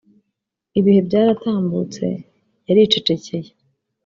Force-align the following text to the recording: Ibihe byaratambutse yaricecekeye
Ibihe 0.79 0.99
byaratambutse 1.07 2.05
yaricecekeye 2.67 3.49